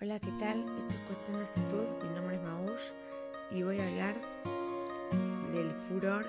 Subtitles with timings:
[0.00, 0.64] Hola, ¿qué tal?
[0.78, 2.04] Esto es Cuestión de Actitud.
[2.04, 2.92] Mi nombre es Maush
[3.50, 4.14] y voy a hablar
[5.52, 6.24] del furor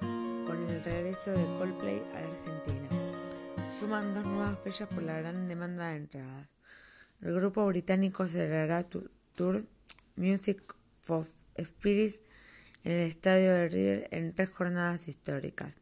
[0.00, 2.88] con el regreso de Coldplay a la Argentina.
[3.78, 6.48] Suman dos nuevas fechas por la gran demanda de entradas.
[7.20, 9.64] El grupo británico cerrará tu tour
[10.16, 10.60] Music
[11.06, 12.20] of Spirits
[12.82, 15.76] en el estadio de River en tres jornadas históricas.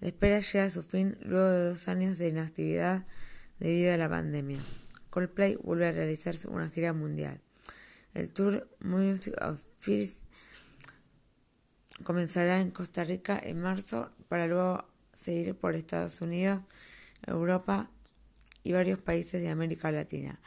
[0.00, 3.06] La espera llega a su fin luego de dos años de inactividad
[3.60, 4.58] debido a la pandemia.
[5.16, 7.40] Coldplay vuelve a realizar una gira mundial.
[8.12, 10.16] El tour Music of Peace
[12.04, 14.84] comenzará en Costa Rica en marzo para luego
[15.18, 16.60] seguir por Estados Unidos,
[17.26, 17.90] Europa
[18.62, 20.38] y varios países de América Latina,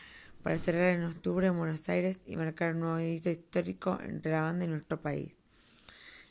[0.44, 4.42] para cerrar en octubre en Buenos Aires y marcar un nuevo hito histórico entre la
[4.42, 5.34] banda y nuestro país.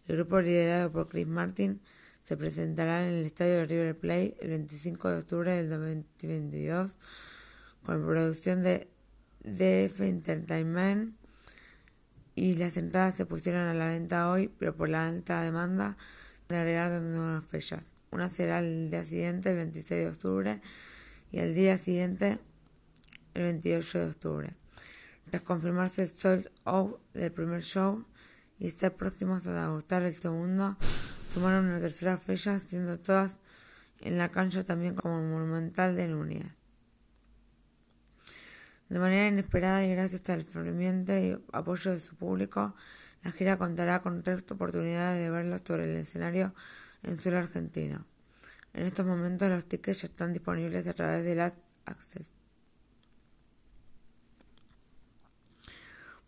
[0.06, 1.80] El grupo liderado por Chris Martin
[2.22, 6.96] se presentará en el estadio de River Plate el 25 de octubre del 2022
[7.88, 8.86] con producción de
[9.44, 11.16] DF Entertainment
[12.34, 15.96] y las entradas se pusieron a la venta hoy, pero por la alta demanda
[16.50, 17.86] de agregar nuevas fechas.
[18.10, 20.60] Una será el día siguiente, el 26 de octubre,
[21.32, 22.38] y el día siguiente,
[23.32, 24.56] el 28 de octubre.
[25.30, 28.04] Tras confirmarse el sold out del primer show
[28.58, 30.76] y estar próximos a agotar el segundo,
[31.32, 33.36] sumaron una tercera fecha, siendo todas
[34.02, 36.57] en la cancha también como monumental de Núñez.
[38.88, 42.74] De manera inesperada y gracias al ferviente apoyo de su público,
[43.22, 46.54] la gira contará con tres oportunidades de verlo sobre el escenario
[47.02, 48.06] en suelo argentino.
[48.72, 51.52] En estos momentos los tickets ya están disponibles a través de la
[51.84, 52.28] Access.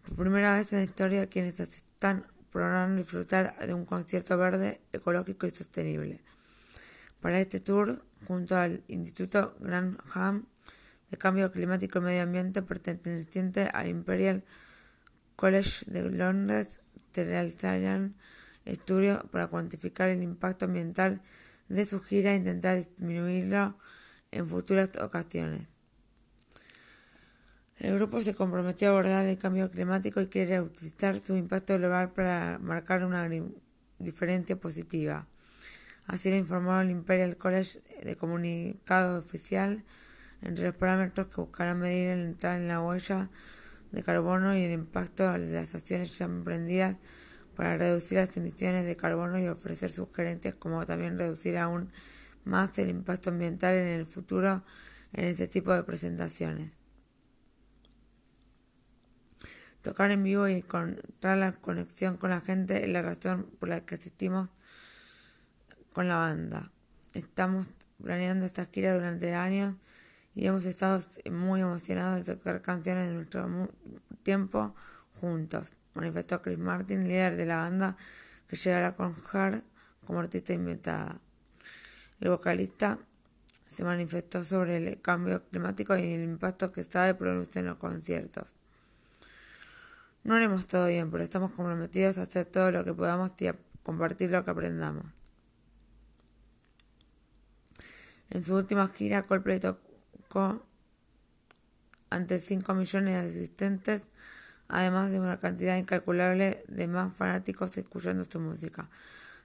[0.02, 5.46] Por primera vez en la historia, quienes asistan podrán disfrutar de un concierto verde, ecológico
[5.46, 6.20] y sostenible.
[7.20, 10.46] Para este tour, junto al Instituto Grantham
[11.10, 14.44] de Cambio Climático y Medio Ambiente perteneciente al Imperial
[15.36, 16.80] College de Londres
[17.24, 18.14] realizarán
[18.64, 21.22] estudios para cuantificar el impacto ambiental
[21.68, 23.76] de su gira e intentar disminuirlo
[24.30, 25.68] en futuras ocasiones.
[27.78, 32.10] El grupo se comprometió a abordar el cambio climático y quiere utilizar su impacto global
[32.10, 33.28] para marcar una
[33.98, 35.26] diferencia positiva.
[36.06, 39.84] Así lo informó el Imperial College de comunicado oficial
[40.42, 43.30] entre los parámetros que buscarán medir el entrar en la huella
[43.92, 46.96] de carbono y el impacto de las acciones ya emprendidas
[47.56, 51.90] para reducir las emisiones de carbono y ofrecer sugerencias como también reducir aún
[52.44, 54.64] más el impacto ambiental en el futuro
[55.12, 56.72] en este tipo de presentaciones.
[59.82, 63.84] Tocar en vivo y encontrar la conexión con la gente es la razón por la
[63.84, 64.50] que asistimos
[65.92, 66.70] con la banda.
[67.14, 67.66] Estamos
[68.02, 69.74] planeando esta gira durante años
[70.34, 73.68] y hemos estado muy emocionados de tocar canciones de nuestro
[74.22, 74.74] tiempo
[75.20, 77.96] juntos, manifestó Chris Martin, líder de la banda
[78.46, 79.64] que llegará con Hart
[80.04, 81.20] como artista invitada.
[82.20, 82.98] El vocalista
[83.66, 88.54] se manifestó sobre el cambio climático y el impacto que sabe produce en los conciertos.
[90.22, 93.56] No haremos todo bien, pero estamos comprometidos a hacer todo lo que podamos y a
[93.82, 95.06] compartir lo que aprendamos.
[98.28, 99.89] En su última gira, Coldplay tocó
[102.10, 104.02] ante 5 millones de asistentes,
[104.68, 108.88] además de una cantidad incalculable de más fanáticos escuchando su música.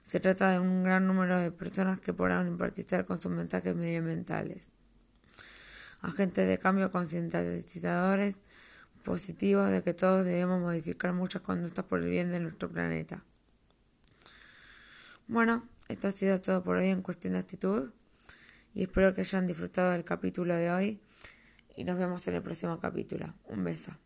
[0.04, 4.70] Se trata de un gran número de personas que podrán impartir con sus mensajes medioambientales.
[6.00, 8.36] Agentes de cambio concientizadores
[9.02, 13.24] positivos de que todos debemos modificar muchas conductas por el bien de nuestro planeta.
[15.26, 17.90] Bueno, esto ha sido todo por hoy en cuestión de actitud
[18.76, 21.00] y espero que hayan disfrutado del capítulo de hoy
[21.76, 23.32] y nos vemos en el próximo capítulo.
[23.46, 23.96] Un beso.